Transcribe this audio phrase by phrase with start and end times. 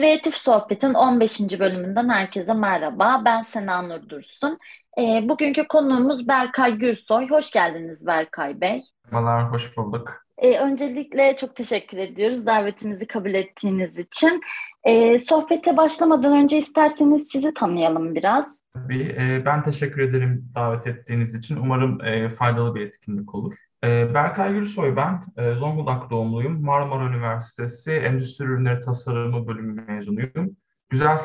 [0.00, 1.40] Kreatif Sohbet'in 15.
[1.60, 3.22] bölümünden herkese merhaba.
[3.24, 4.58] Ben Sena Nur Dursun.
[4.98, 7.28] E, bugünkü konuğumuz Berkay Gürsoy.
[7.28, 8.80] Hoş geldiniz Berkay Bey.
[9.10, 10.26] Merhabalar, hoş bulduk.
[10.38, 14.40] E, öncelikle çok teşekkür ediyoruz davetimizi kabul ettiğiniz için.
[14.84, 18.46] E, sohbete başlamadan önce isterseniz sizi tanıyalım biraz.
[18.74, 21.56] Tabii, e, ben teşekkür ederim davet ettiğiniz için.
[21.56, 23.54] Umarım e, faydalı bir etkinlik olur.
[23.84, 26.62] E, Berkay Gürsoy ben, e, Zonguldak doğumluyum.
[26.62, 30.56] Marmara Üniversitesi Endüstri Ürünleri Tasarımı bölümü mezunuyum.
[30.90, 31.16] Güzel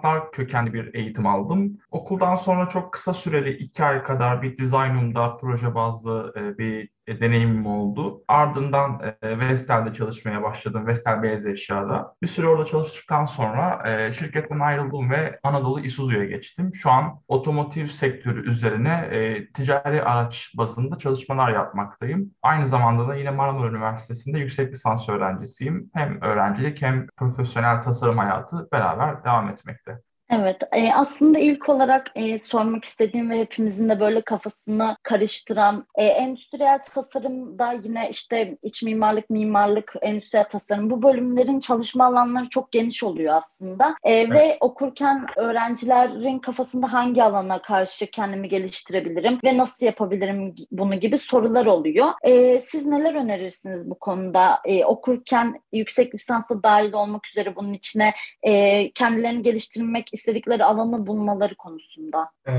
[0.00, 1.78] sanatlar kökenli bir eğitim aldım.
[1.90, 7.20] Okuldan sonra çok kısa süreli iki ay kadar bir Designum'da proje bazlı e, bir e,
[7.20, 8.24] deneyimim oldu.
[8.28, 10.86] Ardından e, Vestel'de çalışmaya başladım.
[10.86, 12.14] Vestel Beyaz Eşya'da.
[12.22, 16.74] Bir süre orada çalıştıktan sonra şirketten ayrıldım ve Anadolu Isuzu'ya geçtim.
[16.74, 19.10] Şu an otomotiv sektörü üzerine
[19.54, 22.30] ticari araç bazında çalışmalar yapmaktayım.
[22.42, 25.90] Aynı zamanda da yine Marmara Üniversitesi'nde yüksek lisans öğrencisiyim.
[25.94, 29.89] Hem öğrencilik hem profesyonel tasarım hayatı beraber devam etmekte.
[30.30, 36.04] Evet, e, aslında ilk olarak e, sormak istediğim ve hepimizin de böyle kafasını karıştıran e,
[36.04, 43.04] endüstriyel tasarımda yine işte iç mimarlık, mimarlık, endüstriyel tasarım bu bölümlerin çalışma alanları çok geniş
[43.04, 43.94] oluyor aslında.
[44.04, 44.30] E, evet.
[44.30, 51.66] Ve okurken öğrencilerin kafasında hangi alana karşı kendimi geliştirebilirim ve nasıl yapabilirim bunu gibi sorular
[51.66, 52.08] oluyor.
[52.22, 54.60] E, siz neler önerirsiniz bu konuda?
[54.64, 61.54] E, okurken yüksek lisansa dahil olmak üzere bunun içine e, kendilerini geliştirmek istedikleri alanı bulmaları
[61.54, 62.30] konusunda?
[62.46, 62.52] Ee,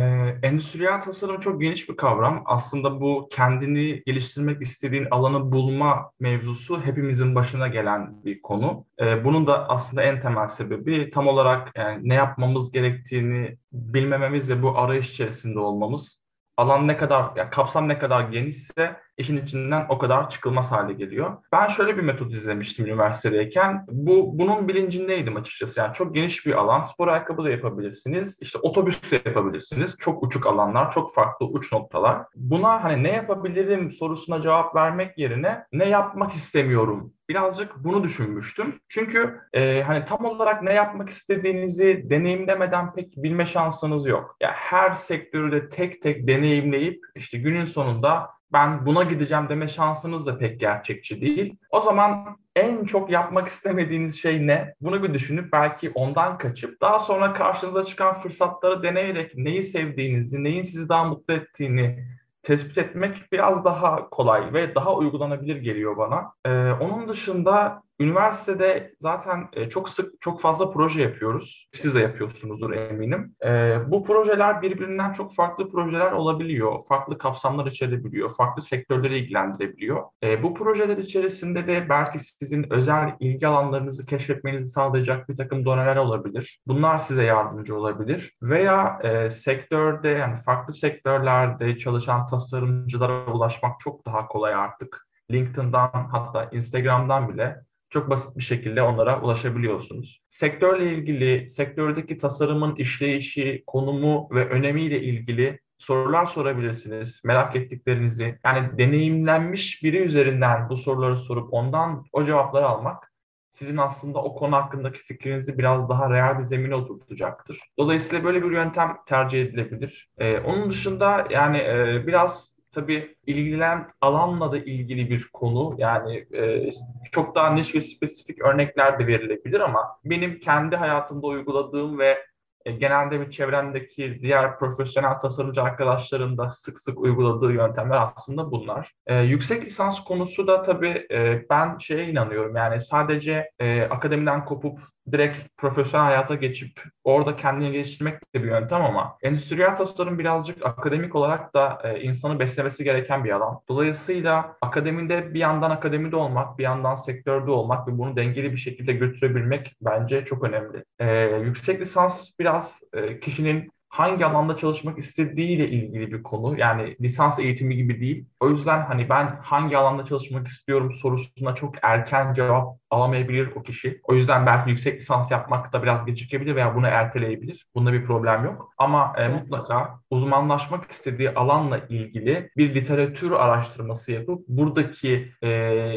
[0.44, 2.44] endüstriyel tasarım çok geniş bir kavram.
[2.46, 8.86] Aslında bu kendini geliştirmek istediğin alanı bulma mevzusu hepimizin başına gelen bir konu.
[9.00, 14.64] Ee, bunun da aslında en temel sebebi tam olarak yani ne yapmamız gerektiğini bilmememiz ve
[14.64, 16.21] bu arayış içerisinde olmamız.
[16.58, 21.38] Alan ne kadar, yani kapsam ne kadar genişse işin içinden o kadar çıkılmaz hale geliyor.
[21.52, 23.86] Ben şöyle bir metot izlemiştim üniversitedeyken.
[23.90, 25.80] Bu bunun bilincindeydim açıkçası.
[25.80, 26.82] Yani çok geniş bir alan.
[26.82, 28.42] Spor ayakkabı da yapabilirsiniz.
[28.42, 29.96] İşte otobüs de yapabilirsiniz.
[30.00, 32.22] Çok uçuk alanlar, çok farklı uç noktalar.
[32.36, 38.80] Buna hani ne yapabilirim sorusuna cevap vermek yerine ne yapmak istemiyorum birazcık bunu düşünmüştüm.
[38.90, 44.38] Çünkü e, hani tam olarak ne yapmak istediğinizi deneyimlemeden pek bilme şansınız yok.
[44.42, 49.68] Ya yani her sektörü de tek tek deneyimleyip işte günün sonunda ben buna gideceğim deme
[49.68, 51.56] şansınız da pek gerçekçi değil.
[51.70, 54.74] O zaman en çok yapmak istemediğiniz şey ne?
[54.82, 60.64] Bunu bir düşünüp belki ondan kaçıp daha sonra karşınıza çıkan fırsatları deneyerek neyi sevdiğinizi, neyin
[60.64, 62.06] sizi daha mutlu ettiğini
[62.44, 66.34] tespit etmek biraz daha kolay ve daha uygulanabilir geliyor bana.
[66.46, 71.70] Ee, onun dışında Üniversitede zaten e, çok sık, çok fazla proje yapıyoruz.
[71.74, 73.36] Siz de yapıyorsunuzdur eminim.
[73.46, 76.86] E, bu projeler birbirinden çok farklı projeler olabiliyor.
[76.88, 78.36] Farklı kapsamlar içerebiliyor.
[78.36, 80.04] Farklı sektörleri ilgilendirebiliyor.
[80.24, 85.96] E, bu projeler içerisinde de belki sizin özel ilgi alanlarınızı keşfetmenizi sağlayacak bir takım doneler
[85.96, 86.60] olabilir.
[86.68, 88.34] Bunlar size yardımcı olabilir.
[88.42, 89.00] Veya
[89.32, 95.08] sektörde yani farklı sektörlerde çalışan tasarımcılara ulaşmak çok daha kolay artık.
[95.32, 97.62] LinkedIn'dan hatta Instagram'dan bile
[97.92, 100.22] çok basit bir şekilde onlara ulaşabiliyorsunuz.
[100.30, 107.22] Sektörle ilgili, sektördeki tasarımın işleyişi, konumu ve önemiyle ilgili sorular sorabilirsiniz.
[107.26, 113.12] Merak ettiklerinizi, yani deneyimlenmiş biri üzerinden bu soruları sorup ondan o cevapları almak
[113.52, 117.60] sizin aslında o konu hakkındaki fikrinizi biraz daha real bir zemine oturtacaktır.
[117.78, 120.10] Dolayısıyla böyle bir yöntem tercih edilebilir.
[120.18, 125.76] Ee, onun dışında yani e, biraz tabii ilgilenen alanla da ilgili bir konu.
[125.78, 126.72] Yani e,
[127.12, 132.18] çok daha niş ve spesifik örnekler de verilebilir ama benim kendi hayatımda uyguladığım ve
[132.66, 138.92] e, genelde bir çevremdeki diğer profesyonel tasarımcı arkadaşların da sık sık uyguladığı yöntemler aslında bunlar.
[139.08, 144.80] E, yüksek lisans konusu da tabii e, ben şeye inanıyorum yani sadece e, akademiden kopup
[145.12, 151.16] direkt profesyonel hayata geçip orada kendini geliştirmek de bir yöntem ama endüstriyel tasarım birazcık akademik
[151.16, 153.60] olarak da e, insanı beslemesi gereken bir alan.
[153.70, 158.94] Dolayısıyla akademide bir yandan akademide olmak, bir yandan sektörde olmak ve bunu dengeli bir şekilde
[158.94, 160.84] götürebilmek bence çok önemli.
[161.00, 166.60] E, yüksek lisans biraz e, kişinin hangi alanda çalışmak istediğiyle ilgili bir konu.
[166.60, 168.26] Yani lisans eğitimi gibi değil.
[168.40, 174.02] O yüzden hani ben hangi alanda çalışmak istiyorum sorusuna çok erken cevap alamayabilir o kişi.
[174.04, 177.66] O yüzden belki yüksek lisans yapmak da biraz gecikebilir veya bunu erteleyebilir.
[177.76, 178.74] Bunda bir problem yok.
[178.78, 185.50] Ama e, mutlaka uzmanlaşmak istediği alanla ilgili bir literatür araştırması yapıp buradaki e,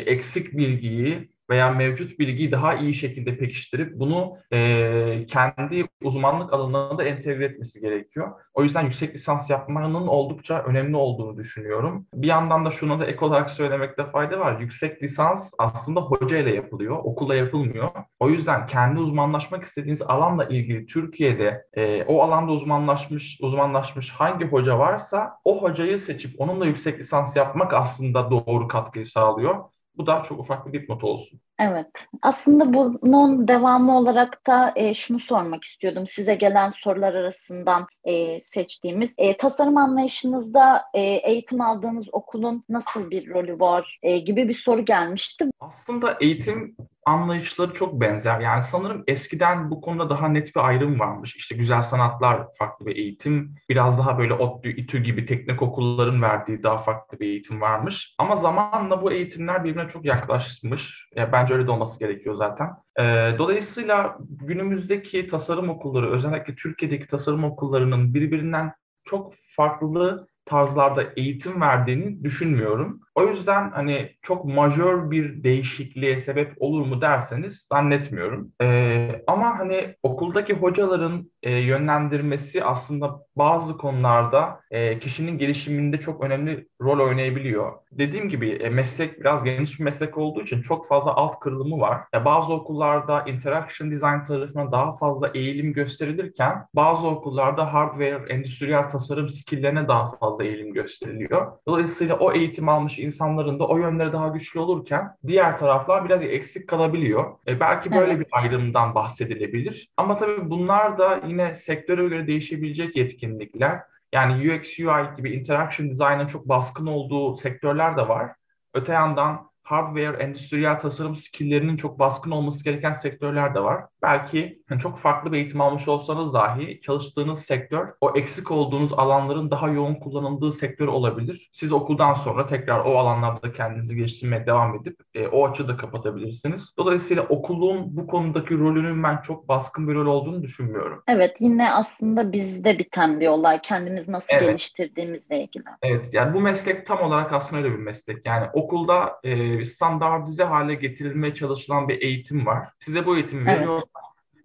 [0.06, 7.04] eksik bilgiyi veya mevcut bilgiyi daha iyi şekilde pekiştirip bunu e, kendi uzmanlık alanına da
[7.04, 8.32] entegre etmesi gerekiyor.
[8.54, 12.06] O yüzden yüksek lisans yapmanın oldukça önemli olduğunu düşünüyorum.
[12.14, 14.60] Bir yandan da şunu da ek olarak söylemekte fayda var.
[14.60, 17.88] Yüksek lisans aslında hoca ile yapılıyor, okulla yapılmıyor.
[18.20, 24.78] O yüzden kendi uzmanlaşmak istediğiniz alanla ilgili Türkiye'de e, o alanda uzmanlaşmış uzmanlaşmış hangi hoca
[24.78, 29.73] varsa o hocayı seçip onunla yüksek lisans yapmak aslında doğru katkıyı sağlıyor.
[29.96, 31.40] Bu da çok ufak bir dipnot olsun.
[31.58, 31.86] Evet.
[32.22, 36.06] Aslında bunun devamı olarak da e, şunu sormak istiyordum.
[36.06, 39.14] Size gelen sorular arasından e, seçtiğimiz.
[39.18, 44.84] E, tasarım anlayışınızda e, eğitim aldığınız okulun nasıl bir rolü var e, gibi bir soru
[44.84, 45.44] gelmişti.
[45.60, 48.40] Aslında eğitim anlayışları çok benzer.
[48.40, 51.36] Yani sanırım eskiden bu konuda daha net bir ayrım varmış.
[51.36, 56.62] İşte güzel sanatlar farklı bir eğitim, biraz daha böyle ODTÜ, İTÜ gibi teknik okulların verdiği
[56.62, 58.14] daha farklı bir eğitim varmış.
[58.18, 61.08] Ama zamanla bu eğitimler birbirine çok yaklaşmış.
[61.16, 62.70] Ya bence öyle de olması gerekiyor zaten.
[62.98, 68.72] Ee, dolayısıyla günümüzdeki tasarım okulları, özellikle Türkiye'deki tasarım okullarının birbirinden
[69.04, 73.00] çok farklı tarzlarda eğitim verdiğini düşünmüyorum.
[73.14, 78.52] O yüzden hani çok majör bir değişikliğe sebep olur mu derseniz zannetmiyorum.
[78.62, 86.68] Ee, ama hani okuldaki hocaların e, yönlendirmesi aslında bazı konularda e, kişinin gelişiminde çok önemli
[86.80, 87.72] rol oynayabiliyor.
[87.92, 92.00] Dediğim gibi e, meslek biraz geniş bir meslek olduğu için çok fazla alt kırılımı var.
[92.14, 99.28] E, bazı okullarda interaction design tarafına daha fazla eğilim gösterilirken bazı okullarda hardware, endüstriyel tasarım
[99.28, 101.52] skilllerine daha fazla eğilim gösteriliyor.
[101.68, 106.68] Dolayısıyla o eğitim almış insanların da o yönleri daha güçlü olurken diğer taraflar biraz eksik
[106.68, 107.24] kalabiliyor.
[107.48, 108.20] E, belki böyle evet.
[108.20, 109.88] bir ayrımdan bahsedilebilir.
[109.96, 113.80] Ama tabii bunlar da yine sektöre göre değişebilecek yetkinlikler.
[114.12, 118.32] Yani UX, UI gibi interaction design'ın çok baskın olduğu sektörler de var.
[118.74, 123.84] Öte yandan hardware, endüstriyel tasarım skilllerinin çok baskın olması gereken sektörler de var.
[124.04, 129.50] Belki yani çok farklı bir eğitim almış olsanız dahi çalıştığınız sektör o eksik olduğunuz alanların
[129.50, 131.48] daha yoğun kullanıldığı sektör olabilir.
[131.52, 136.74] Siz okuldan sonra tekrar o alanlarda kendinizi geliştirmeye devam edip e, o açığı da kapatabilirsiniz.
[136.78, 141.02] Dolayısıyla okulun bu konudaki rolünün ben çok baskın bir rol olduğunu düşünmüyorum.
[141.08, 143.60] Evet yine aslında bizde biten bir olay.
[143.62, 144.42] Kendimizi nasıl evet.
[144.42, 145.64] geliştirdiğimizle ilgili.
[145.82, 148.26] Evet yani bu meslek tam olarak aslında öyle bir meslek.
[148.26, 152.68] Yani okulda e, standartize hale getirilmeye çalışılan bir eğitim var.
[152.78, 153.60] Size bu eğitimi evet.
[153.60, 153.93] veriyorlar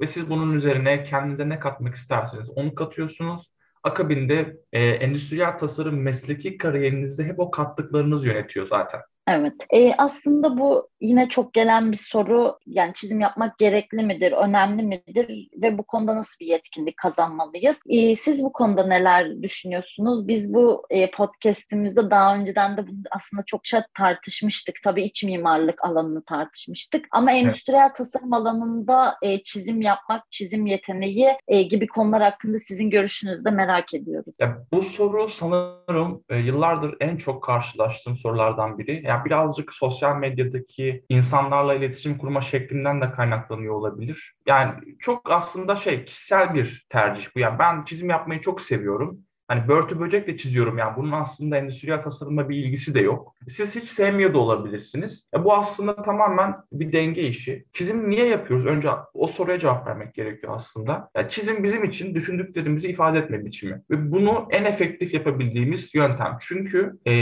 [0.01, 3.51] ve siz bunun üzerine kendinize ne katmak isterseniz onu katıyorsunuz.
[3.84, 9.01] Akabinde e, endüstriyel tasarım mesleki kariyerinizde hep o kattıklarınız yönetiyor zaten.
[9.30, 9.54] Evet.
[9.70, 12.58] E, aslında bu yine çok gelen bir soru.
[12.66, 17.78] Yani çizim yapmak gerekli midir, önemli midir ve bu konuda nasıl bir yetkinlik kazanmalıyız?
[17.90, 20.28] E, siz bu konuda neler düşünüyorsunuz?
[20.28, 24.76] Biz bu e, podcastimizde daha önceden de bunu aslında çokça tartışmıştık.
[24.84, 27.06] Tabii iç mimarlık alanını tartışmıştık.
[27.12, 27.96] Ama endüstriyel evet.
[27.96, 33.94] tasarım alanında e, çizim yapmak, çizim yeteneği e, gibi konular hakkında sizin görüşünüzü de merak
[33.94, 34.36] ediyoruz.
[34.40, 39.02] Ya, bu soru sanırım e, yıllardır en çok karşılaştığım sorulardan biri.
[39.06, 44.33] Yani birazcık sosyal medyadaki insanlarla iletişim kurma şeklinden de kaynaklanıyor olabilir.
[44.45, 47.39] Yani çok aslında şey kişisel bir tercih bu.
[47.39, 49.19] Yani ben çizim yapmayı çok seviyorum.
[49.50, 53.36] Hani börtü böcekle çiziyorum yani bunun aslında endüstriyel tasarımla bir ilgisi de yok.
[53.48, 55.30] Siz hiç sevmiyor da olabilirsiniz.
[55.36, 57.66] E bu aslında tamamen bir denge işi.
[57.73, 58.66] Çizim niye yapıyoruz?
[58.66, 61.09] Önce o soruya cevap vermek gerekiyor aslında.
[61.16, 63.81] Yani çizim bizim için düşündüklerimizi ifade etme biçimi.
[63.92, 66.38] Ve bunu en efektif yapabildiğimiz yöntem.
[66.42, 67.14] Çünkü e,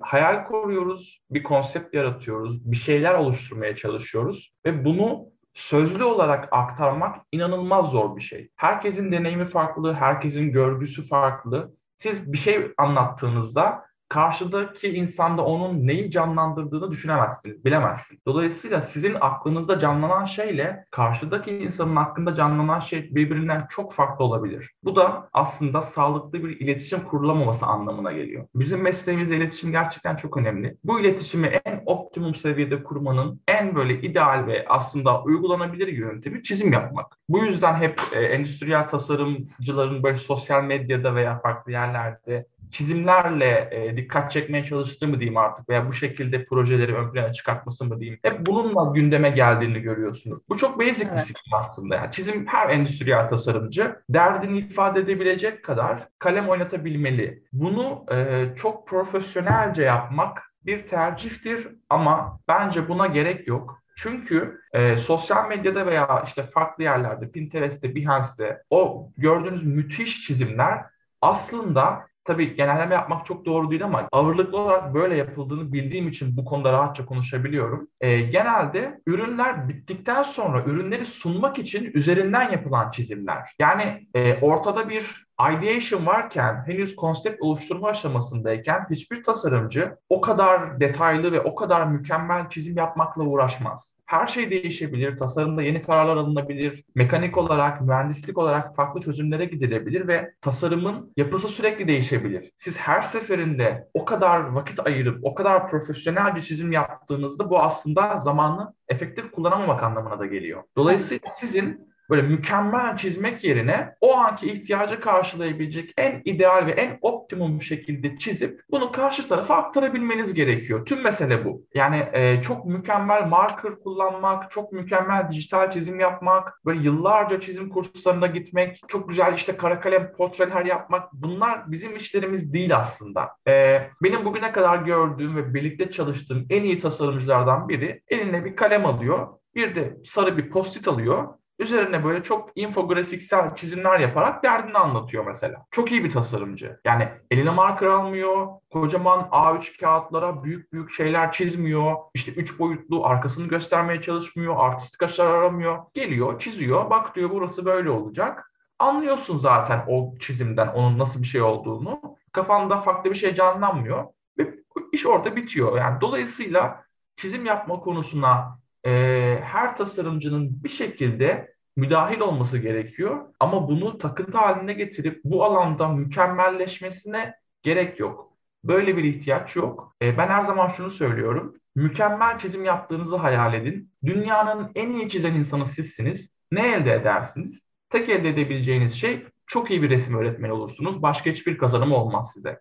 [0.00, 4.52] hayal kuruyoruz, bir konsept yaratıyoruz, bir şeyler oluşturmaya çalışıyoruz.
[4.66, 8.50] Ve bunu sözlü olarak aktarmak inanılmaz zor bir şey.
[8.56, 11.76] Herkesin deneyimi farklı, herkesin görgüsü farklı.
[11.98, 18.26] Siz bir şey anlattığınızda karşıdaki insanda onun neyi canlandırdığını düşünemezsiniz, bilemezsiniz.
[18.26, 24.70] Dolayısıyla sizin aklınızda canlanan şeyle karşıdaki insanın hakkında canlanan şey birbirinden çok farklı olabilir.
[24.84, 28.46] Bu da aslında sağlıklı bir iletişim kurulamaması anlamına geliyor.
[28.54, 30.76] Bizim mesleğimizde iletişim gerçekten çok önemli.
[30.84, 31.82] Bu iletişimi en
[32.16, 37.18] optimum seviyede kurmanın en böyle ideal ve aslında uygulanabilir yöntemi çizim yapmak.
[37.28, 44.30] Bu yüzden hep e, endüstriyel tasarımcıların böyle sosyal medyada veya farklı yerlerde çizimlerle e, dikkat
[44.30, 48.18] çekmeye çalıştığı mı diyeyim artık veya bu şekilde projeleri ön plana çıkartması mı diyeyim.
[48.22, 50.38] Hep bununla gündeme geldiğini görüyorsunuz.
[50.48, 51.14] Bu çok basic evet.
[51.14, 51.94] bir sistem aslında.
[51.94, 57.42] Yani çizim her endüstriyel tasarımcı derdini ifade edebilecek kadar kalem oynatabilmeli.
[57.52, 63.82] Bunu e, çok profesyonelce yapmak bir tercihtir ama bence buna gerek yok.
[63.96, 70.84] Çünkü e, sosyal medyada veya işte farklı yerlerde, Pinterest'te, Behance'de o gördüğünüz müthiş çizimler
[71.22, 76.44] aslında tabii genelleme yapmak çok doğru değil ama ağırlıklı olarak böyle yapıldığını bildiğim için bu
[76.44, 77.88] konuda rahatça konuşabiliyorum.
[78.00, 83.50] E, genelde ürünler bittikten sonra ürünleri sunmak için üzerinden yapılan çizimler.
[83.58, 91.32] Yani e, ortada bir ideation varken, henüz konsept oluşturma aşamasındayken hiçbir tasarımcı o kadar detaylı
[91.32, 93.95] ve o kadar mükemmel çizim yapmakla uğraşmaz.
[94.06, 100.32] Her şey değişebilir, tasarımda yeni kararlar alınabilir, mekanik olarak, mühendislik olarak farklı çözümlere gidilebilir ve
[100.40, 102.50] tasarımın yapısı sürekli değişebilir.
[102.56, 108.18] Siz her seferinde o kadar vakit ayırıp, o kadar profesyonel bir çizim yaptığınızda bu aslında
[108.18, 110.62] zamanı efektif kullanamamak anlamına da geliyor.
[110.76, 117.62] Dolayısıyla sizin böyle mükemmel çizmek yerine o anki ihtiyacı karşılayabilecek en ideal ve en optimum
[117.62, 120.86] şekilde çizip bunu karşı tarafa aktarabilmeniz gerekiyor.
[120.86, 121.66] Tüm mesele bu.
[121.74, 128.26] Yani e, çok mükemmel marker kullanmak, çok mükemmel dijital çizim yapmak, böyle yıllarca çizim kurslarına
[128.26, 133.30] gitmek, çok güzel işte kara kalem portreler yapmak bunlar bizim işlerimiz değil aslında.
[133.48, 138.86] E, benim bugüne kadar gördüğüm ve birlikte çalıştığım en iyi tasarımcılardan biri eline bir kalem
[138.86, 145.26] alıyor, bir de sarı bir post-it alıyor Üzerine böyle çok infografiksel çizimler yaparak derdini anlatıyor
[145.26, 145.66] mesela.
[145.70, 146.80] Çok iyi bir tasarımcı.
[146.84, 151.96] Yani eline marker almıyor, kocaman A3 kağıtlara büyük büyük şeyler çizmiyor.
[152.14, 155.78] İşte üç boyutlu arkasını göstermeye çalışmıyor, artistik açılar aramıyor.
[155.94, 158.52] Geliyor, çiziyor, bak diyor burası böyle olacak.
[158.78, 162.00] Anlıyorsun zaten o çizimden onun nasıl bir şey olduğunu.
[162.32, 164.04] Kafanda farklı bir şey canlanmıyor
[164.38, 164.54] ve
[164.92, 165.78] iş orada bitiyor.
[165.78, 166.84] Yani dolayısıyla
[167.16, 168.90] çizim yapma konusuna e,
[169.40, 173.26] her tasarımcının bir şekilde müdahil olması gerekiyor.
[173.40, 178.32] Ama bunu takıntı haline getirip bu alanda mükemmelleşmesine gerek yok.
[178.64, 179.96] Böyle bir ihtiyaç yok.
[180.02, 181.56] E, ben her zaman şunu söylüyorum.
[181.74, 183.92] Mükemmel çizim yaptığınızı hayal edin.
[184.04, 186.30] Dünyanın en iyi çizen insanı sizsiniz.
[186.52, 187.66] Ne elde edersiniz?
[187.90, 191.02] Tek elde edebileceğiniz şey çok iyi bir resim öğretmeni olursunuz.
[191.02, 192.60] Başka hiçbir kazanım olmaz size.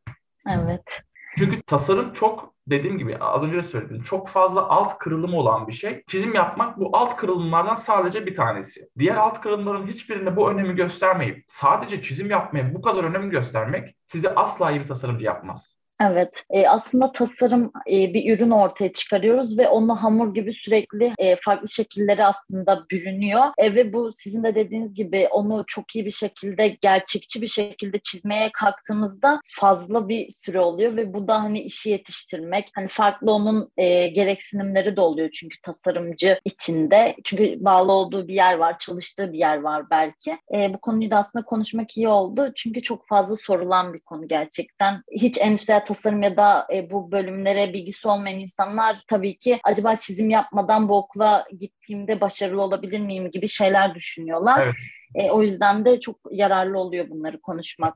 [0.50, 1.01] Evet.
[1.38, 5.74] Çünkü tasarım çok dediğim gibi az önce de söyledim çok fazla alt kırılım olan bir
[5.74, 6.04] şey.
[6.08, 8.89] Çizim yapmak bu alt kırılımlardan sadece bir tanesi.
[9.00, 14.30] Diğer alt kırılımların hiçbirine bu önemi göstermeyip sadece çizim yapmaya bu kadar önem göstermek sizi
[14.30, 15.85] asla iyi bir tasarımcı yapmaz.
[16.02, 21.36] Evet, e, aslında tasarım e, bir ürün ortaya çıkarıyoruz ve onu hamur gibi sürekli e,
[21.36, 26.12] farklı şekilleri aslında bürünüyor e, ve bu sizin de dediğiniz gibi onu çok iyi bir
[26.12, 31.90] şekilde, gerçekçi bir şekilde çizmeye kalktığımızda fazla bir süre oluyor ve bu da hani işi
[31.90, 37.16] yetiştirmek, hani farklı onun e, gereksinimleri de oluyor çünkü tasarımcı içinde.
[37.24, 40.38] Çünkü bağlı olduğu bir yer var, çalıştığı bir yer var belki.
[40.56, 45.02] E, bu konuyu da aslında konuşmak iyi oldu çünkü çok fazla sorulan bir konu gerçekten.
[45.12, 50.30] Hiç endüstriyel tasarım ya da e, bu bölümlere bilgisi olmayan insanlar tabii ki acaba çizim
[50.30, 54.63] yapmadan bu okula gittiğimde başarılı olabilir miyim gibi şeyler düşünüyorlar.
[54.63, 54.75] Evet.
[55.15, 57.94] E, o yüzden de çok yararlı oluyor bunları konuşmak.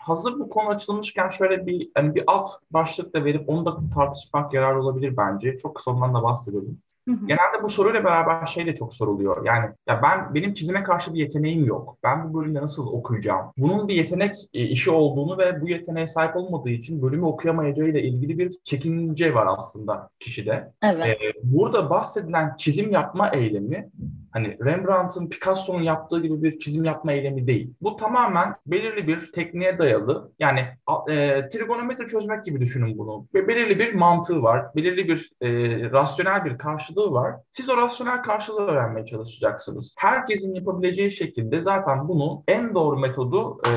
[0.00, 4.54] Hazır bu konu açılmışken şöyle bir hani bir alt başlık da verip onu da tartışmak
[4.54, 5.58] yararlı olabilir bence.
[5.58, 6.82] Çok kısa ondan da bahsedelim.
[7.26, 9.46] Genelde bu soruyla beraber şey de çok soruluyor.
[9.46, 11.96] Yani ya ben benim çizime karşı bir yeteneğim yok.
[12.02, 13.46] Ben bu bölümde nasıl okuyacağım?
[13.56, 18.38] Bunun bir yetenek e, işi olduğunu ve bu yeteneğe sahip olmadığı için bölümü okuyamayacağıyla ilgili
[18.38, 20.72] bir çekince var aslında kişide.
[20.82, 21.06] Evet.
[21.06, 23.90] Ee, burada bahsedilen çizim yapma eylemi
[24.32, 27.74] hani Rembrandt'ın, Picasso'nun yaptığı gibi bir çizim yapma eylemi değil.
[27.80, 30.32] Bu tamamen belirli bir tekniğe dayalı.
[30.38, 30.60] Yani
[31.08, 33.26] e, trigonometri çözmek gibi düşünün bunu.
[33.34, 34.66] Ve belirli bir mantığı var.
[34.76, 35.48] Belirli bir e,
[35.90, 37.34] rasyonel bir karşılığı var.
[37.52, 39.94] Siz o rasyonel karşılığı öğrenmeye çalışacaksınız.
[39.98, 43.72] Herkesin yapabileceği şekilde zaten bunu en doğru metodu e,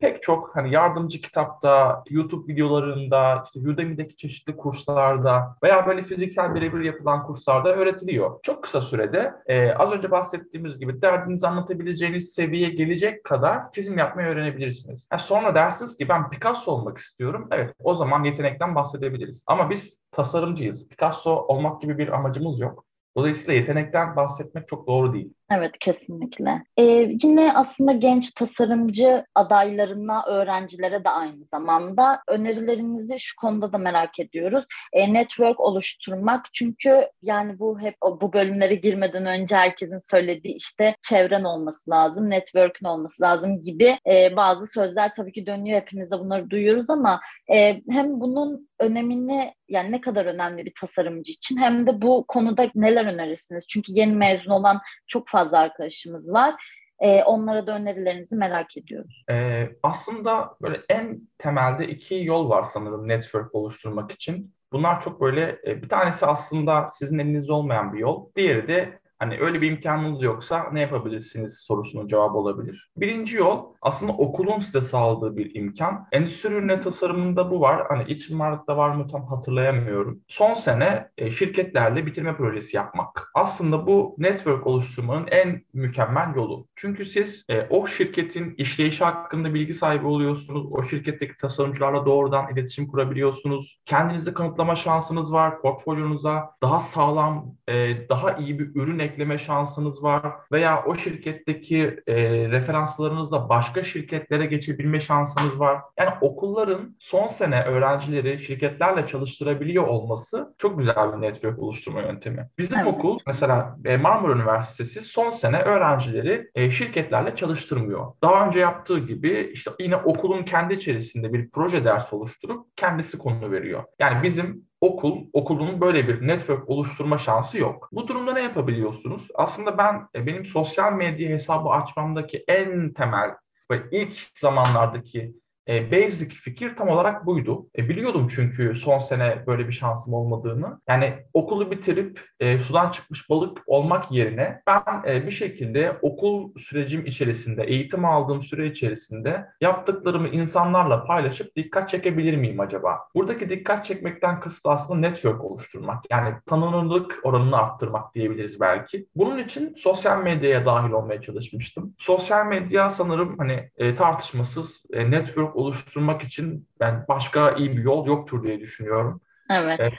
[0.00, 6.80] pek çok hani yardımcı kitapta, YouTube videolarında, işte Udemy'deki çeşitli kurslarda veya böyle fiziksel birebir
[6.80, 8.40] yapılan kurslarda öğretiliyor.
[8.42, 14.28] Çok kısa sürede e, az önce bahsettiğimiz gibi derdinizi anlatabileceğiniz seviyeye gelecek kadar çizim yapmayı
[14.28, 15.08] öğrenebilirsiniz.
[15.12, 17.48] Yani sonra dersiniz ki ben Picasso olmak istiyorum.
[17.50, 19.44] Evet o zaman yetenekten bahsedebiliriz.
[19.46, 20.88] Ama biz tasarımcıyız.
[20.88, 22.84] Picasso olmak gibi bir amacımız yok.
[23.16, 25.34] Dolayısıyla yetenekten bahsetmek çok doğru değil.
[25.58, 26.64] Evet kesinlikle.
[26.76, 26.82] Ee,
[27.22, 34.64] yine aslında genç tasarımcı adaylarına, öğrencilere de aynı zamanda önerilerinizi şu konuda da merak ediyoruz.
[34.92, 41.44] E, network oluşturmak çünkü yani bu hep bu bölümlere girmeden önce herkesin söylediği işte çevren
[41.44, 45.80] olması lazım, network'ün olması lazım gibi e, bazı sözler tabii ki dönüyor.
[45.80, 47.20] Hepimiz de bunları duyuyoruz ama
[47.54, 52.70] e, hem bunun önemini yani ne kadar önemli bir tasarımcı için hem de bu konuda
[52.74, 53.66] neler önerirsiniz?
[53.68, 56.54] Çünkü yeni mezun olan çok fazla arkadaşımız var.
[56.98, 59.24] E, onlara da önerilerinizi merak ediyoruz.
[59.30, 64.54] E, aslında böyle en temelde iki yol var sanırım network oluşturmak için.
[64.72, 68.30] Bunlar çok böyle e, bir tanesi aslında sizin elinizde olmayan bir yol.
[68.36, 72.90] Diğeri de Hani öyle bir imkanınız yoksa ne yapabilirsiniz sorusunun cevabı olabilir.
[72.96, 76.06] Birinci yol aslında okulun size sağladığı bir imkan.
[76.12, 77.86] Endüstri ürünü tasarımında bu var.
[77.88, 80.20] Hani iç mimarlıkta var mı tam hatırlayamıyorum.
[80.28, 83.30] Son sene e, şirketlerle bitirme projesi yapmak.
[83.34, 86.66] Aslında bu network oluşturmanın en mükemmel yolu.
[86.76, 90.66] Çünkü siz e, o şirketin işleyişi hakkında bilgi sahibi oluyorsunuz.
[90.70, 93.80] O şirketteki tasarımcılarla doğrudan iletişim kurabiliyorsunuz.
[93.84, 95.62] Kendinizi kanıtlama şansınız var.
[95.62, 100.32] Portfolyonuza daha sağlam, e, daha iyi bir ürün ekleme şansınız var.
[100.52, 102.14] Veya o şirketteki e,
[102.48, 105.80] referanslarınızla başka şirketlere geçebilme şansınız var.
[105.98, 112.48] Yani okulların son sene öğrencileri şirketlerle çalıştırabiliyor olması çok güzel bir network oluşturma yöntemi.
[112.58, 112.94] Bizim evet.
[112.94, 118.12] okul mesela e, Marmara Üniversitesi son sene öğrencileri e, şirketlerle çalıştırmıyor.
[118.22, 123.50] Daha önce yaptığı gibi işte yine okulun kendi içerisinde bir proje dersi oluşturup kendisi konu
[123.50, 123.84] veriyor.
[123.98, 127.88] Yani bizim okul, okulun böyle bir network oluşturma şansı yok.
[127.92, 129.28] Bu durumda ne yapabiliyorsunuz?
[129.34, 133.34] Aslında ben e, benim sosyal medya hesabı açmamdaki en temel
[133.70, 135.34] ve ilk zamanlardaki
[135.68, 137.66] e, basic fikir tam olarak buydu.
[137.78, 140.80] E, biliyordum çünkü son sene böyle bir şansım olmadığını.
[140.88, 147.06] Yani okulu bitirip e, sudan çıkmış balık olmak yerine ben e, bir şekilde okul sürecim
[147.06, 152.98] içerisinde, eğitim aldığım süre içerisinde yaptıklarımı insanlarla paylaşıp dikkat çekebilir miyim acaba?
[153.14, 156.04] Buradaki dikkat çekmekten kısıt aslında network oluşturmak.
[156.10, 159.06] Yani tanınırlık oranını arttırmak diyebiliriz belki.
[159.16, 161.94] Bunun için sosyal medyaya dahil olmaya çalışmıştım.
[161.98, 168.06] Sosyal medya sanırım hani e, tartışmasız e, network oluşturmak için ben başka iyi bir yol
[168.06, 169.20] yoktur diye düşünüyorum.
[169.50, 169.80] Evet.
[169.80, 169.90] E,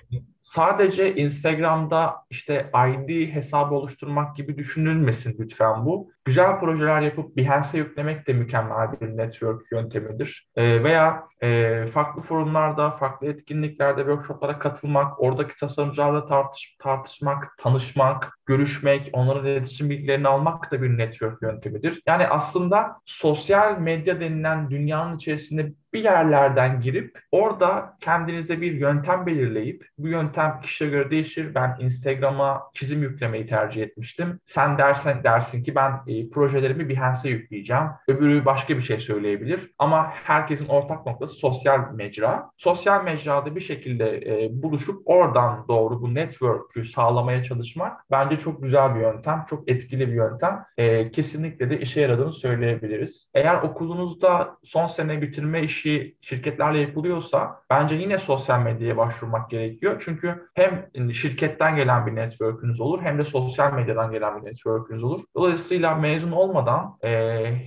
[0.45, 6.11] sadece Instagram'da işte ID hesabı oluşturmak gibi düşünülmesin lütfen bu.
[6.25, 10.47] Güzel projeler yapıp Behance'e yüklemek de mükemmel bir network yöntemidir.
[10.55, 19.09] E, veya e, farklı forumlarda, farklı etkinliklerde, workshoplara katılmak, oradaki tasarımcılarla tartış, tartışmak, tanışmak, görüşmek,
[19.13, 22.01] onların iletişim bilgilerini almak da bir network yöntemidir.
[22.07, 29.87] Yani aslında sosyal medya denilen dünyanın içerisinde bir yerlerden girip orada kendinize bir yöntem belirleyip
[29.97, 31.55] bu yöntem kişiye göre değişir.
[31.55, 34.39] Ben Instagram'a çizim yüklemeyi tercih etmiştim.
[34.45, 37.83] Sen dersen dersin ki ben e, projelerimi Behance'e yükleyeceğim.
[38.07, 39.71] Öbürü başka bir şey söyleyebilir.
[39.79, 42.49] Ama herkesin ortak noktası sosyal mecra.
[42.57, 48.95] Sosyal mecrada bir şekilde e, buluşup oradan doğru bu network'ü sağlamaya çalışmak bence çok güzel
[48.95, 49.45] bir yöntem.
[49.49, 50.63] Çok etkili bir yöntem.
[50.77, 53.31] E, kesinlikle de işe yaradığını söyleyebiliriz.
[53.33, 60.01] Eğer okulunuzda son sene bitirme işi şirketlerle yapılıyorsa bence yine sosyal medyaya başvurmak gerekiyor.
[60.05, 65.21] Çünkü hem şirketten gelen bir network'ünüz olur hem de sosyal medyadan gelen bir network'ünüz olur.
[65.35, 67.09] Dolayısıyla mezun olmadan e,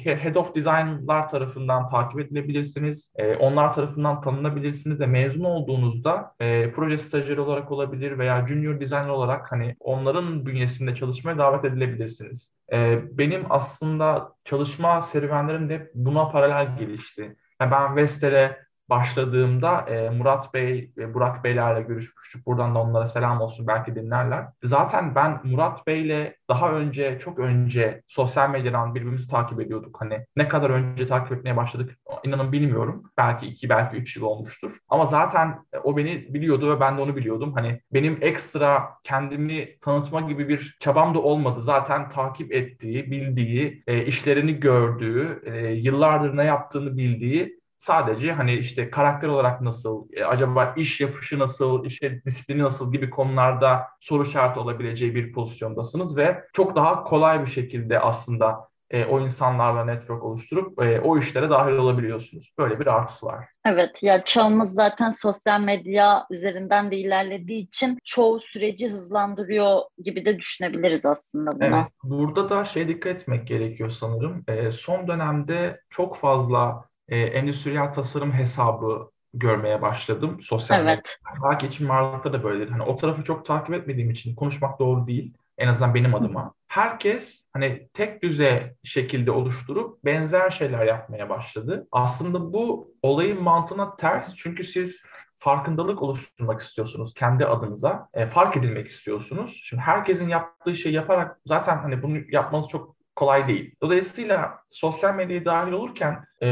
[0.05, 3.15] Head of Design'lar tarafından takip edilebilirsiniz.
[3.17, 9.09] E, onlar tarafından tanınabilirsiniz ve mezun olduğunuzda e, proje stajyeri olarak olabilir veya junior designer
[9.09, 12.53] olarak hani onların bünyesinde çalışmaya davet edilebilirsiniz.
[12.73, 17.37] E, benim aslında çalışma serüvenlerim de buna paralel gelişti.
[17.61, 22.47] Yani ben Vestel'e başladığımda e, Murat Bey ve Burak Beylerle görüşmüştük.
[22.47, 24.47] Buradan da onlara selam olsun belki dinlerler.
[24.65, 29.97] Zaten ben Murat Bey'le daha önce çok önce sosyal medyadan birbirimizi takip ediyorduk.
[30.01, 33.03] Hani ne kadar önce takip etmeye başladık inanın bilmiyorum.
[33.17, 34.73] Belki iki belki üç yıl olmuştur.
[34.89, 37.53] Ama zaten o beni biliyordu ve ben de onu biliyordum.
[37.55, 41.63] Hani benim ekstra kendimi tanıtma gibi bir çabam da olmadı.
[41.63, 48.91] Zaten takip ettiği, bildiği, e, işlerini gördüğü, e, yıllardır ne yaptığını bildiği Sadece hani işte
[48.91, 54.59] karakter olarak nasıl, e, acaba iş yapışı nasıl, işe disiplini nasıl gibi konularda soru işareti
[54.59, 60.83] olabileceği bir pozisyondasınız ve çok daha kolay bir şekilde aslında e, o insanlarla network oluşturup
[60.83, 62.53] e, o işlere dahil olabiliyorsunuz.
[62.59, 63.45] Böyle bir artısı var.
[63.67, 70.39] Evet ya çağımız zaten sosyal medya üzerinden de ilerlediği için çoğu süreci hızlandırıyor gibi de
[70.39, 71.65] düşünebiliriz aslında buna.
[71.67, 74.45] Evet, burada da şey dikkat etmek gerekiyor sanırım.
[74.49, 81.19] E, son dönemde çok fazla e, endüstriyel tasarım hesabı görmeye başladım sosyal evet.
[81.25, 81.51] medyada.
[81.51, 82.71] Belki için mimarlıkta da böyledir.
[82.71, 85.35] Hani o tarafı çok takip etmediğim için konuşmak doğru değil.
[85.59, 86.55] En azından benim adıma.
[86.69, 91.89] Herkes hani tek düze şekilde oluşturup benzer şeyler yapmaya başladı.
[91.93, 94.35] Aslında bu olayın mantığına ters.
[94.37, 95.03] Çünkü siz
[95.39, 98.09] farkındalık oluşturmak istiyorsunuz kendi adınıza.
[98.15, 99.61] E, fark edilmek istiyorsunuz.
[99.65, 103.75] Şimdi herkesin yaptığı şeyi yaparak zaten hani bunu yapmanız çok kolay değil.
[103.83, 106.49] Dolayısıyla sosyal medyaya dahil olurken e,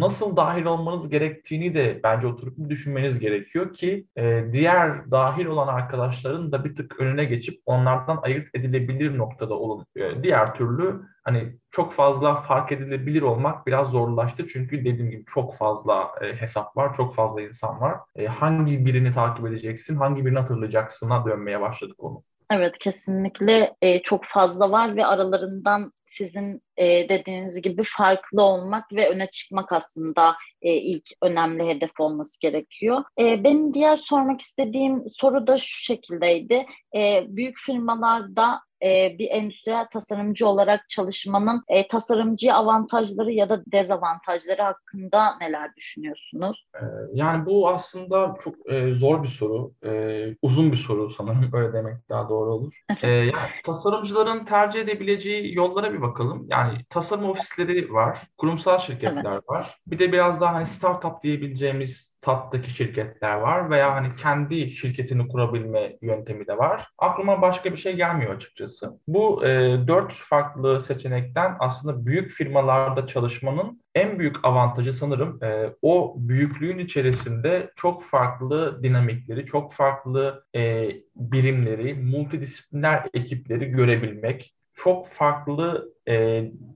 [0.00, 6.52] nasıl dahil olmanız gerektiğini de bence oturup düşünmeniz gerekiyor ki e, diğer dahil olan arkadaşların
[6.52, 9.86] da bir tık önüne geçip onlardan ayırt edilebilir noktada olun.
[9.96, 15.56] E, diğer türlü hani çok fazla fark edilebilir olmak biraz zorlaştı çünkü dediğim gibi çok
[15.56, 17.98] fazla e, hesap var, çok fazla insan var.
[18.16, 22.22] E, hangi birini takip edeceksin, hangi birini hatırlayacaksın'a dönmeye başladık onu.
[22.54, 29.08] Evet kesinlikle e, çok fazla var ve aralarından sizin e, dediğiniz gibi farklı olmak ve
[29.08, 33.04] öne çıkmak aslında e, ilk önemli hedef olması gerekiyor.
[33.18, 36.66] E, benim diğer sormak istediğim soru da şu şekildeydi.
[36.96, 44.62] E, büyük firmalarda e, bir endüstriyel tasarımcı olarak çalışmanın e, tasarımcı avantajları ya da dezavantajları
[44.62, 46.66] hakkında neler düşünüyorsunuz?
[46.76, 46.80] Ee,
[47.14, 52.08] yani bu aslında çok e, zor bir soru, e, uzun bir soru sanırım öyle demek
[52.08, 52.74] daha doğru olur.
[53.02, 56.46] E, yani tasarımcıların tercih edebileceği yollara bir bakalım.
[56.50, 59.48] Yani tasarım ofisleri var, kurumsal şirketler evet.
[59.48, 59.76] var.
[59.86, 65.96] Bir de biraz daha hani startup diyebileceğimiz tattaki şirketler var veya hani kendi şirketini kurabilme
[66.02, 66.86] yöntemi de var.
[66.98, 69.00] Aklıma başka bir şey gelmiyor açıkçası.
[69.08, 76.14] Bu e, dört farklı seçenekten aslında büyük firmalarda çalışmanın en büyük avantajı sanırım e, o
[76.18, 86.14] büyüklüğün içerisinde çok farklı dinamikleri, çok farklı e, birimleri, multidisipliner ekipleri görebilmek, çok farklı e,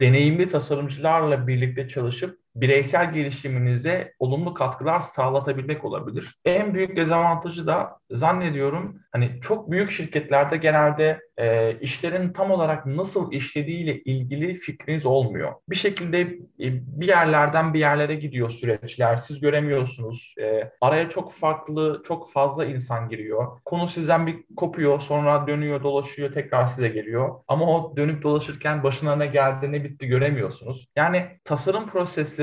[0.00, 6.34] deneyimli tasarımcılarla birlikte çalışıp bireysel gelişiminize olumlu katkılar sağlatabilmek olabilir.
[6.44, 13.32] En büyük dezavantajı da zannediyorum hani çok büyük şirketlerde genelde e, işlerin tam olarak nasıl
[13.32, 15.52] işlediğiyle ilgili fikriniz olmuyor.
[15.68, 16.66] Bir şekilde e,
[17.00, 19.16] bir yerlerden bir yerlere gidiyor süreçler.
[19.16, 20.34] Siz göremiyorsunuz.
[20.40, 23.60] E, araya çok farklı, çok fazla insan giriyor.
[23.64, 27.40] Konu sizden bir kopuyor, sonra dönüyor, dolaşıyor, tekrar size geliyor.
[27.48, 30.88] Ama o dönüp dolaşırken başına ne geldi, ne bitti göremiyorsunuz.
[30.96, 31.86] Yani tasarım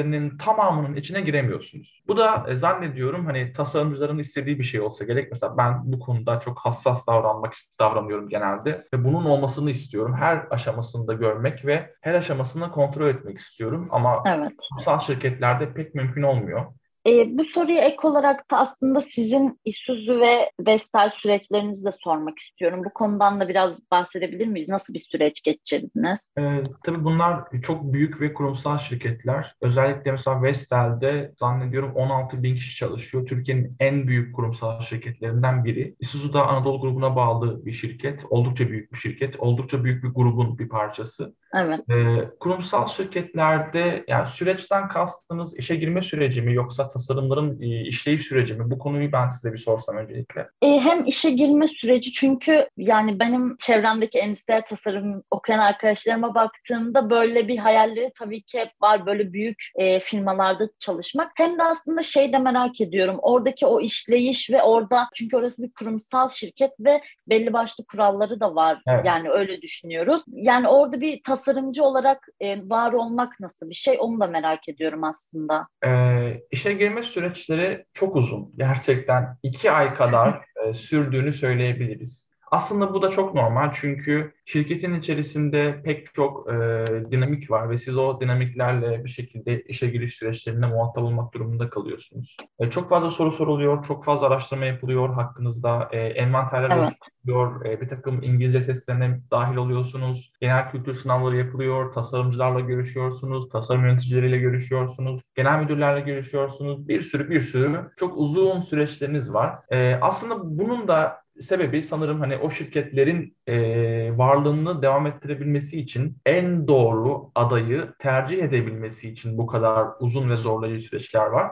[0.03, 2.03] proseslerinin tamamının içine giremiyorsunuz.
[2.07, 5.31] Bu da e, zannediyorum hani tasarımcıların istediği bir şey olsa gerek.
[5.31, 10.15] Mesela ben bu konuda çok hassas davranmak davranıyorum genelde ve bunun olmasını istiyorum.
[10.19, 14.51] Her aşamasında görmek ve her aşamasında kontrol etmek istiyorum ama evet.
[14.57, 16.65] kurumsal şirketlerde pek mümkün olmuyor.
[17.07, 22.81] E, bu soruya ek olarak da aslında sizin Isuzu ve Vestel süreçlerinizi de sormak istiyorum.
[22.85, 24.69] Bu konudan da biraz bahsedebilir miyiz?
[24.69, 26.19] Nasıl bir süreç geçirdiniz?
[26.37, 29.55] E, tabii bunlar çok büyük ve kurumsal şirketler.
[29.61, 33.25] Özellikle mesela Vestel'de zannediyorum 16 bin kişi çalışıyor.
[33.27, 35.95] Türkiye'nin en büyük kurumsal şirketlerinden biri.
[35.99, 38.25] Isuzu da Anadolu grubuna bağlı bir şirket.
[38.29, 39.39] Oldukça büyük bir şirket.
[39.39, 41.35] Oldukça büyük bir grubun bir parçası.
[41.53, 41.79] Evet.
[41.89, 48.53] E, kurumsal şirketlerde yani süreçten kastınız işe girme süreci mi yoksa tasarımların e, işleyiş süreci
[48.53, 48.71] mi?
[48.71, 50.47] Bu konuyu ben size bir sorsam öncelikle.
[50.61, 57.47] E, hem işe girme süreci çünkü yani benim çevremdeki endüstriyel tasarım okuyan arkadaşlarıma baktığımda böyle
[57.47, 61.31] bir hayalleri tabii ki hep var böyle büyük e, firmalarda çalışmak.
[61.35, 65.71] Hem de aslında şey de merak ediyorum oradaki o işleyiş ve orada çünkü orası bir
[65.79, 68.81] kurumsal şirket ve belli başlı kuralları da var.
[68.87, 69.05] Evet.
[69.05, 70.23] Yani öyle düşünüyoruz.
[70.27, 75.03] Yani orada bir tasarımcı olarak e, var olmak nasıl bir şey onu da merak ediyorum
[75.03, 75.67] aslında.
[75.85, 78.51] Ee, işe girme süreçleri çok uzun.
[78.57, 82.32] Gerçekten iki ay kadar e, sürdüğünü söyleyebiliriz.
[82.53, 87.97] Aslında bu da çok normal çünkü şirketin içerisinde pek çok e, dinamik var ve siz
[87.97, 92.37] o dinamiklerle bir şekilde işe giriş süreçlerinde muhatap olmak durumunda kalıyorsunuz.
[92.59, 96.79] E, çok fazla soru soruluyor, çok fazla araştırma yapılıyor hakkınızda, e, envanterler evet.
[96.79, 103.85] oluşturuluyor, e, bir takım İngilizce testlerine dahil oluyorsunuz, genel kültür sınavları yapılıyor, tasarımcılarla görüşüyorsunuz, tasarım
[103.85, 109.55] yöneticileriyle görüşüyorsunuz, genel müdürlerle görüşüyorsunuz, bir sürü bir sürü çok uzun süreçleriniz var.
[109.69, 116.67] E, aslında bunun da sebebi sanırım hani o şirketlerin e, varlığını devam ettirebilmesi için en
[116.67, 121.51] doğru adayı tercih edebilmesi için bu kadar uzun ve zorlayıcı süreçler var.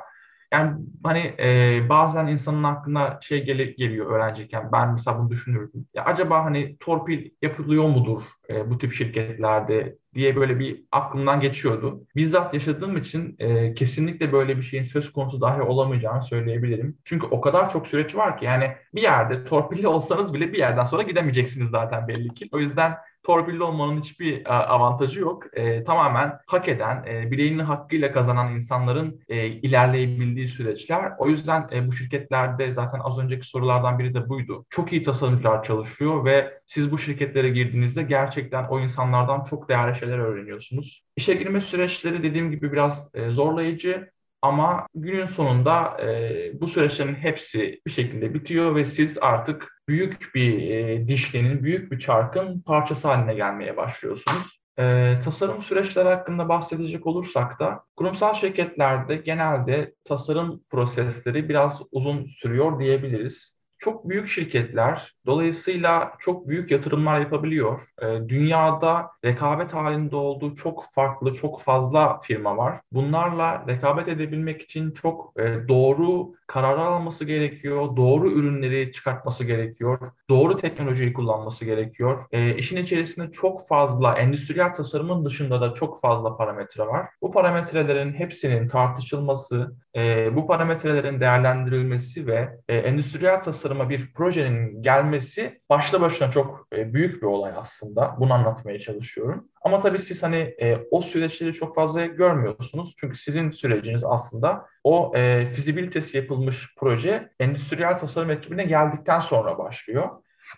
[0.53, 5.87] Yani hani e, bazen insanın aklına şey gel geliyor öğrenciyken ben mesela bunu düşünürdüm.
[5.93, 12.03] Ya acaba hani torpil yapılıyor mudur e, bu tip şirketlerde diye böyle bir aklımdan geçiyordu.
[12.15, 16.97] Bizzat yaşadığım için e, kesinlikle böyle bir şeyin söz konusu dahi olamayacağını söyleyebilirim.
[17.05, 20.83] Çünkü o kadar çok süreç var ki yani bir yerde torpilli olsanız bile bir yerden
[20.83, 22.49] sonra gidemeyeceksiniz zaten belli ki.
[22.51, 25.57] O yüzden torpilli olmanın hiçbir e, avantajı yok.
[25.57, 31.11] E, tamamen hak eden, e, bileğinin hakkıyla kazanan insanların e, ilerleyebildiği süreçler.
[31.17, 34.65] O yüzden e, bu şirketlerde zaten az önceki sorulardan biri de buydu.
[34.69, 40.17] Çok iyi tasarımcılar çalışıyor ve siz bu şirketlere girdiğinizde gerçekten o insanlardan çok değerli şeyler
[40.17, 41.03] öğreniyorsunuz.
[41.15, 44.11] İşe girme süreçleri dediğim gibi biraz e, zorlayıcı
[44.41, 50.71] ama günün sonunda e, bu süreçlerin hepsi bir şekilde bitiyor ve siz artık büyük bir
[50.71, 54.61] e, dişlinin, büyük bir çarkın parçası haline gelmeye başlıyorsunuz.
[54.79, 62.79] E, tasarım süreçleri hakkında bahsedecek olursak da kurumsal şirketlerde genelde tasarım prosesleri biraz uzun sürüyor
[62.79, 63.60] diyebiliriz.
[63.81, 67.81] Çok büyük şirketler dolayısıyla çok büyük yatırımlar yapabiliyor.
[68.01, 72.81] E, dünyada rekabet halinde olduğu çok farklı, çok fazla firma var.
[72.91, 80.57] Bunlarla rekabet edebilmek için çok e, doğru kararlar alması gerekiyor, doğru ürünleri çıkartması gerekiyor, doğru
[80.57, 82.19] teknolojiyi kullanması gerekiyor.
[82.31, 87.07] E, işin içerisinde çok fazla endüstriyel tasarımın dışında da çok fazla parametre var.
[87.21, 95.61] Bu parametrelerin hepsinin tartışılması, e, bu parametrelerin değerlendirilmesi ve e, endüstriyel tasarıma bir projenin gelmesi
[95.69, 98.15] başlı başına çok e, büyük bir olay aslında.
[98.19, 99.50] Bunu anlatmaya çalışıyorum.
[99.61, 102.95] Ama tabii siz hani e, o süreçleri çok fazla görmüyorsunuz.
[102.97, 110.09] Çünkü sizin süreciniz aslında o e, fizibilitesi yapılmış proje endüstriyel tasarım ekibine geldikten sonra başlıyor.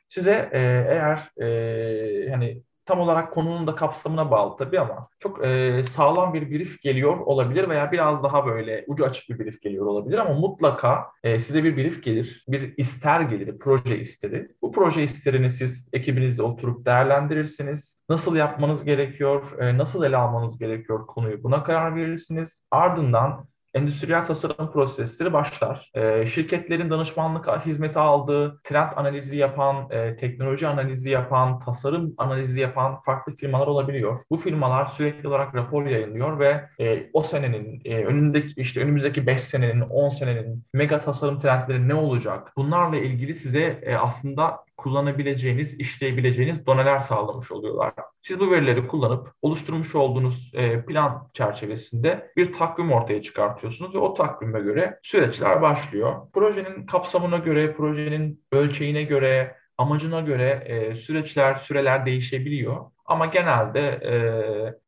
[0.10, 5.84] Size e, eğer e, hani tam olarak konunun da kapsamına bağlı tabii ama çok e,
[5.84, 10.18] sağlam bir brief geliyor olabilir veya biraz daha böyle ucu açık bir brief geliyor olabilir
[10.18, 14.52] ama mutlaka e, size bir brief gelir, bir ister gelir, proje isteri.
[14.62, 18.04] Bu proje isterini siz ekibinizle oturup değerlendirirsiniz.
[18.10, 22.66] Nasıl yapmanız gerekiyor, e, nasıl ele almanız gerekiyor konuyu buna karar verirsiniz.
[22.72, 25.92] Ardından endüstriyel tasarım prosesleri başlar.
[25.94, 33.02] E, şirketlerin danışmanlık hizmeti aldığı, trend analizi yapan, e, teknoloji analizi yapan, tasarım analizi yapan
[33.02, 34.20] farklı firmalar olabiliyor.
[34.30, 39.42] Bu firmalar sürekli olarak rapor yayınlıyor ve e, o senenin, e, önündeki işte önümüzdeki 5
[39.42, 42.54] senenin, 10 senenin mega tasarım trendleri ne olacak?
[42.58, 47.94] Bunlarla ilgili size e, aslında kullanabileceğiniz, işleyebileceğiniz doneler sağlamış oluyorlar.
[48.22, 54.14] Siz bu verileri kullanıp oluşturmuş olduğunuz e, plan çerçevesinde bir takvim ortaya çıkartıyorsunuz ve o
[54.14, 56.16] takvime göre süreçler başlıyor.
[56.34, 62.78] Projenin kapsamına göre, projenin ölçeğine göre, amacına göre e, süreçler, süreler değişebiliyor.
[63.06, 64.16] Ama genelde e,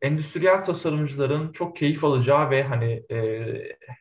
[0.07, 3.45] endüstriyel tasarımcıların çok keyif alacağı ve hani e,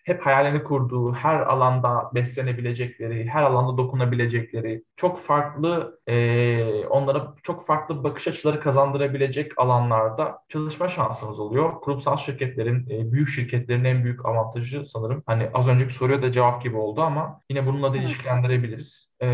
[0.05, 8.05] hep hayalini kurduğu, her alanda beslenebilecekleri, her alanda dokunabilecekleri, çok farklı e, onlara çok farklı
[8.05, 11.81] bakış açıları kazandırabilecek alanlarda çalışma şansınız oluyor.
[11.81, 16.62] Kurumsal şirketlerin, e, büyük şirketlerin en büyük avantajı sanırım hani az önceki soruya da cevap
[16.62, 19.14] gibi oldu ama yine bununla da ilişkilendirebiliriz.
[19.20, 19.29] E,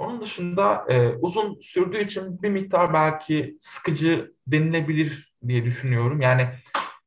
[0.00, 4.01] onun dışında e, uzun sürdüğü için bir miktar belki sıkıcı
[4.46, 6.20] denilebilir diye düşünüyorum.
[6.20, 6.48] Yani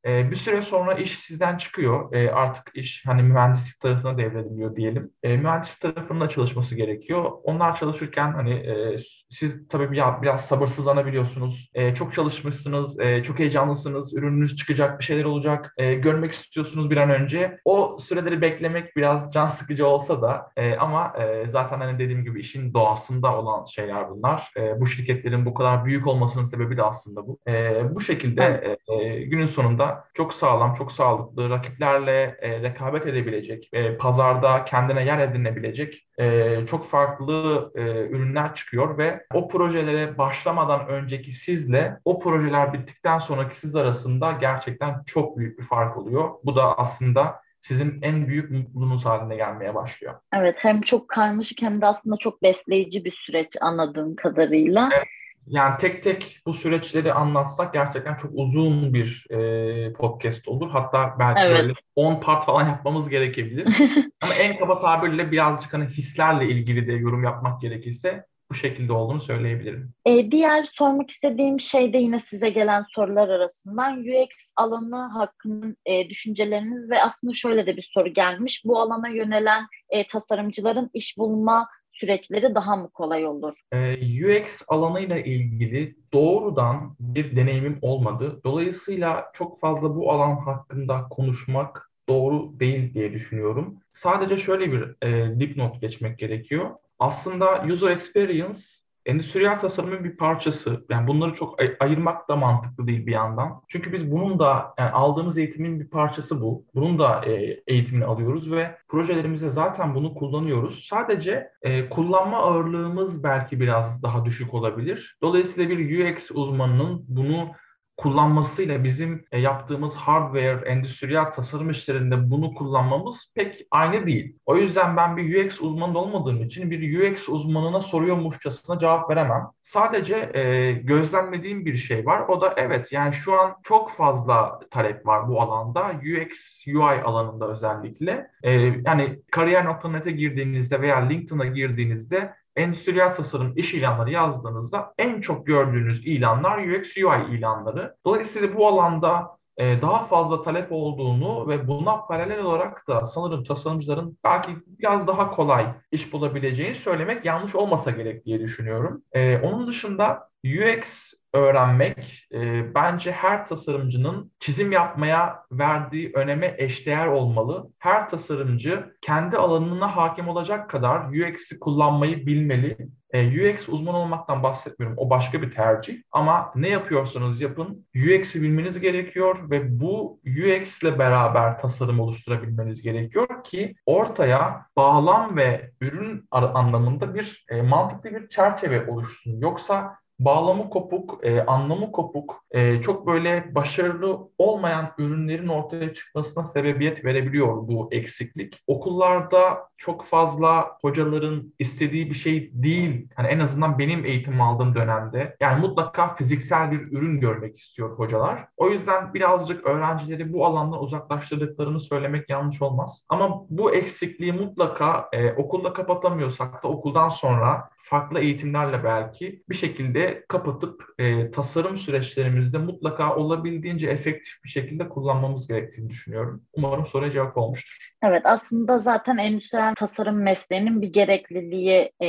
[0.05, 2.13] e, bir süre sonra iş sizden çıkıyor.
[2.13, 5.11] E, artık iş hani mühendislik tarafına devrediliyor diyelim.
[5.23, 7.31] E, mühendislik tarafında çalışması gerekiyor.
[7.43, 8.97] Onlar çalışırken hani e,
[9.29, 11.69] siz tabii biraz, biraz sabırsızlanabiliyorsunuz.
[11.73, 15.73] E, çok çalışmışsınız, e, çok heyecanlısınız, ürününüz çıkacak, bir şeyler olacak.
[15.77, 17.59] E, görmek istiyorsunuz bir an önce.
[17.65, 22.39] O süreleri beklemek biraz can sıkıcı olsa da e, ama e, zaten hani dediğim gibi
[22.39, 24.51] işin doğasında olan şeyler bunlar.
[24.57, 27.39] E, bu şirketlerin bu kadar büyük olmasının sebebi de aslında bu.
[27.47, 33.97] E, bu şekilde e, günün sonunda çok sağlam, çok sağlıklı, rakiplerle e, rekabet edebilecek, e,
[33.97, 41.31] pazarda kendine yer edinebilecek e, çok farklı e, ürünler çıkıyor ve o projelere başlamadan önceki
[41.31, 46.29] sizle o projeler bittikten sonraki siz arasında gerçekten çok büyük bir fark oluyor.
[46.43, 50.13] Bu da aslında sizin en büyük mutluluğunuz haline gelmeye başlıyor.
[50.33, 54.89] Evet hem çok karmaşık hem de aslında çok besleyici bir süreç anladığım kadarıyla.
[54.93, 55.07] Evet.
[55.47, 60.69] Yani tek tek bu süreçleri anlatsak gerçekten çok uzun bir e, podcast olur.
[60.69, 61.61] Hatta belki evet.
[61.61, 63.67] böyle 10 part falan yapmamız gerekebilir.
[64.21, 69.21] Ama en kaba tabirle birazcık hani hislerle ilgili de yorum yapmak gerekirse bu şekilde olduğunu
[69.21, 69.93] söyleyebilirim.
[70.05, 76.09] Ee, diğer sormak istediğim şey de yine size gelen sorular arasından UX alanı hakkında e,
[76.09, 78.61] düşünceleriniz ve aslında şöyle de bir soru gelmiş.
[78.65, 83.53] Bu alana yönelen e, tasarımcıların iş bulma süreçleri daha mı kolay olur?
[83.73, 88.41] Ee, UX alanıyla ilgili doğrudan bir deneyimim olmadı.
[88.43, 93.79] Dolayısıyla çok fazla bu alan hakkında konuşmak doğru değil diye düşünüyorum.
[93.93, 96.69] Sadece şöyle bir e, dipnot geçmek gerekiyor.
[96.99, 98.59] Aslında user experience
[99.05, 100.85] endüstriyel tasarımın bir parçası.
[100.89, 103.61] Yani bunları çok ay- ayırmak da mantıklı değil bir yandan.
[103.67, 106.65] Çünkü biz bunun da yani aldığımız eğitimin bir parçası bu.
[106.75, 110.85] Bunun da e, eğitimini alıyoruz ve projelerimizde zaten bunu kullanıyoruz.
[110.89, 115.17] Sadece e, kullanma ağırlığımız belki biraz daha düşük olabilir.
[115.21, 117.51] Dolayısıyla bir UX uzmanının bunu
[117.97, 124.35] kullanmasıyla bizim e, yaptığımız hardware, endüstriyel tasarım işlerinde bunu kullanmamız pek aynı değil.
[124.45, 129.47] O yüzden ben bir UX uzmanı olmadığım için bir UX uzmanına soruyormuşçasına cevap veremem.
[129.61, 132.27] Sadece e, gözlemlediğim bir şey var.
[132.27, 135.91] O da evet yani şu an çok fazla talep var bu alanda.
[135.91, 138.27] UX, UI alanında özellikle.
[138.43, 138.51] E,
[138.85, 146.57] yani kariyer.net'e girdiğinizde veya LinkedIn'a girdiğinizde endüstriyel tasarım iş ilanları yazdığınızda en çok gördüğünüz ilanlar
[146.57, 147.95] UX UI ilanları.
[148.05, 154.17] Dolayısıyla bu alanda e, daha fazla talep olduğunu ve buna paralel olarak da sanırım tasarımcıların
[154.23, 159.03] belki biraz daha kolay iş bulabileceğini söylemek yanlış olmasa gerek diye düşünüyorum.
[159.11, 167.71] E, onun dışında UX öğrenmek e, bence her tasarımcının çizim yapmaya verdiği öneme eşdeğer olmalı.
[167.79, 172.77] Her tasarımcı kendi alanına hakim olacak kadar UX'i kullanmayı bilmeli.
[173.13, 174.97] E, UX uzman olmaktan bahsetmiyorum.
[174.97, 176.01] O başka bir tercih.
[176.11, 183.43] Ama ne yapıyorsanız yapın UX'i bilmeniz gerekiyor ve bu UX ile beraber tasarım oluşturabilmeniz gerekiyor
[183.43, 189.39] ki ortaya bağlam ve ürün anlamında bir e, mantıklı bir çerçeve oluşsun.
[189.39, 197.05] Yoksa bağlamı kopuk, e, anlamı kopuk, e, çok böyle başarılı olmayan ürünlerin ortaya çıkmasına sebebiyet
[197.05, 198.63] verebiliyor bu eksiklik.
[198.67, 203.07] Okullarda çok fazla hocaların istediği bir şey değil.
[203.17, 208.47] Yani en azından benim eğitim aldığım dönemde yani mutlaka fiziksel bir ürün görmek istiyor hocalar.
[208.57, 213.05] O yüzden birazcık öğrencileri bu alandan uzaklaştırdıklarını söylemek yanlış olmaz.
[213.09, 220.25] Ama bu eksikliği mutlaka e, okulda kapatamıyorsak da okuldan sonra farklı eğitimlerle belki bir şekilde
[220.27, 226.43] kapatıp e, tasarım süreçlerimizde mutlaka olabildiğince efektif bir şekilde kullanmamız gerektiğini düşünüyorum.
[226.53, 227.91] Umarım soruya cevap olmuştur.
[228.03, 232.07] Evet aslında zaten endüstriyel tasarım mesleğinin bir gerekliliği e,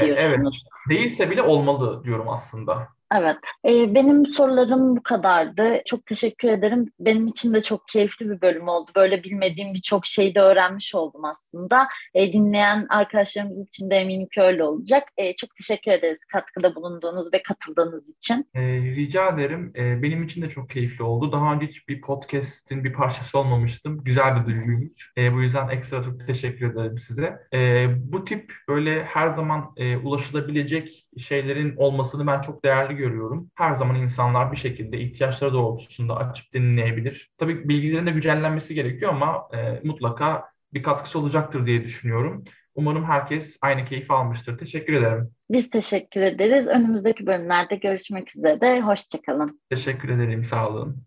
[0.00, 0.64] diyorsunuz.
[0.66, 2.88] Evet değilse bile olmalı diyorum aslında.
[3.14, 3.36] Evet.
[3.64, 5.82] Ee, benim sorularım bu kadardı.
[5.86, 6.86] Çok teşekkür ederim.
[7.00, 8.90] Benim için de çok keyifli bir bölüm oldu.
[8.96, 11.86] Böyle bilmediğim birçok şeyi de öğrenmiş oldum aslında.
[12.14, 15.02] Ee, dinleyen arkadaşlarımız için de eminim ki öyle olacak.
[15.16, 18.46] Ee, çok teşekkür ederiz katkıda bulunduğunuz ve katıldığınız için.
[18.54, 19.72] Ee, rica ederim.
[19.76, 21.32] Ee, benim için de çok keyifli oldu.
[21.32, 24.04] Daha önce hiç bir podcast'in bir parçası olmamıştım.
[24.04, 25.12] Güzel bir duyguymuş.
[25.18, 27.38] Ee, bu yüzden ekstra çok teşekkür ederim size.
[27.54, 33.50] Ee, bu tip böyle her zaman e, ulaşılabilecek şeylerin olmasını ben çok değerli görüyorum görüyorum.
[33.54, 37.30] Her zaman insanlar bir şekilde ihtiyaçları doğrultusunda açıp dinleyebilir.
[37.38, 42.44] Tabii bilgilerin de gücellenmesi gerekiyor ama e, mutlaka bir katkısı olacaktır diye düşünüyorum.
[42.74, 44.58] Umarım herkes aynı keyif almıştır.
[44.58, 45.30] Teşekkür ederim.
[45.50, 46.66] Biz teşekkür ederiz.
[46.66, 48.80] Önümüzdeki bölümlerde görüşmek üzere.
[48.80, 49.60] Hoşçakalın.
[49.70, 50.44] Teşekkür ederim.
[50.44, 51.04] Sağ olun.